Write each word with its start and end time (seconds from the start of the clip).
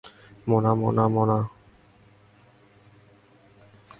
Mona, 0.47 0.71
Mona, 0.73 1.05
Mona! 1.07 1.37